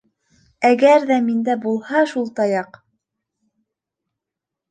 Әгәр 0.69 1.03
ҙә 1.09 1.17
миндә 1.25 1.55
булһа 1.65 2.01
шул 2.13 2.31
таяҡ! 2.39 2.79